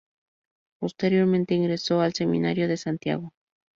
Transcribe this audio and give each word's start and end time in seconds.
Posteriormente 0.79 1.53
ingresó 1.53 2.01
al 2.01 2.15
Seminario 2.15 2.67
de 2.67 2.75
Santiago. 2.77 3.33